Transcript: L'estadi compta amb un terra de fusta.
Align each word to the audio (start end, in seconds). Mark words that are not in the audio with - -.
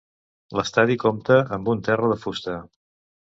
L'estadi 0.59 0.95
compta 1.03 1.37
amb 1.57 1.71
un 1.75 1.85
terra 1.89 2.11
de 2.13 2.17
fusta. 2.25 2.57